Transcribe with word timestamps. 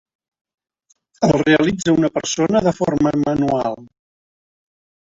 El 1.27 1.33
realitza 1.41 1.95
una 1.99 2.11
persona 2.17 2.65
de 2.69 2.75
forma 2.81 3.15
manual. 3.27 3.81